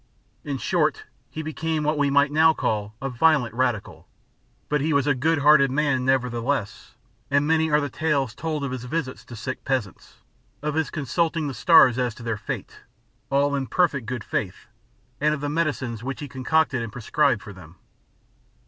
[0.43, 4.07] In short, he became what we might now call a violent Radical;
[4.67, 6.95] but he was a good hearted man, nevertheless,
[7.29, 10.15] and many are the tales told of his visits to sick peasants,
[10.63, 12.79] of his consulting the stars as to their fate
[13.29, 14.65] all in perfect good faith
[15.19, 17.75] and of the medicines which he concocted and prescribed for them.